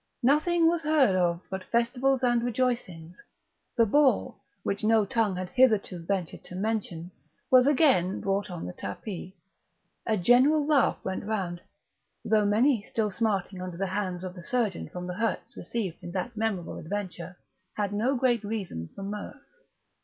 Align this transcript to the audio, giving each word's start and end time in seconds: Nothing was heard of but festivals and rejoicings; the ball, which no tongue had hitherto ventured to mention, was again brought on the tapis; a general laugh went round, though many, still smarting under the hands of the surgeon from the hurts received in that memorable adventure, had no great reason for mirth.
Nothing 0.23 0.67
was 0.67 0.81
heard 0.81 1.15
of 1.15 1.41
but 1.51 1.63
festivals 1.69 2.23
and 2.23 2.41
rejoicings; 2.41 3.17
the 3.77 3.85
ball, 3.85 4.41
which 4.63 4.83
no 4.83 5.05
tongue 5.05 5.35
had 5.35 5.49
hitherto 5.49 5.99
ventured 5.99 6.43
to 6.45 6.55
mention, 6.55 7.11
was 7.51 7.67
again 7.67 8.19
brought 8.19 8.49
on 8.49 8.65
the 8.65 8.73
tapis; 8.73 9.31
a 10.07 10.17
general 10.17 10.65
laugh 10.65 10.97
went 11.05 11.23
round, 11.23 11.61
though 12.25 12.45
many, 12.45 12.81
still 12.81 13.11
smarting 13.11 13.61
under 13.61 13.77
the 13.77 13.85
hands 13.85 14.23
of 14.23 14.33
the 14.33 14.41
surgeon 14.41 14.89
from 14.89 15.05
the 15.05 15.13
hurts 15.13 15.55
received 15.55 16.01
in 16.01 16.11
that 16.13 16.35
memorable 16.35 16.79
adventure, 16.79 17.37
had 17.75 17.93
no 17.93 18.15
great 18.15 18.43
reason 18.43 18.89
for 18.95 19.03
mirth. 19.03 19.45